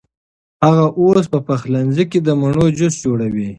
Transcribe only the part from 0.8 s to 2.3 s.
اوس په پخلنځي کې د